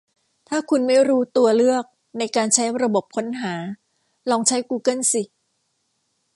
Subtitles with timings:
[0.49, 1.85] ถ้าคุณไม่รู้ตัวเลือก
[2.17, 3.53] ในการใช้ระบบค้นหา
[4.29, 5.23] ลองใช้กูเกิ้ลสิ